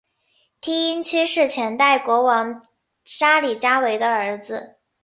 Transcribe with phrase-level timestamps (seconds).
[0.59, 2.65] 梯因屈是前代国王
[3.05, 4.79] 沙里伽维的儿子。